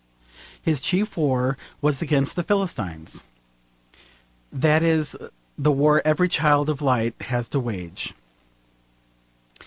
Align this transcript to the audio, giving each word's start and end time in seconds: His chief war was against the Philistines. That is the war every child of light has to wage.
His 0.59 0.81
chief 0.81 1.15
war 1.15 1.59
was 1.79 2.01
against 2.01 2.35
the 2.35 2.41
Philistines. 2.41 3.21
That 4.51 4.81
is 4.81 5.15
the 5.59 5.71
war 5.71 6.01
every 6.03 6.27
child 6.27 6.69
of 6.71 6.81
light 6.81 7.13
has 7.21 7.47
to 7.49 7.59
wage. 7.59 8.15